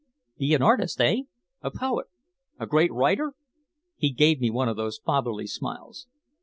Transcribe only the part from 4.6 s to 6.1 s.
of those fatherly smiles.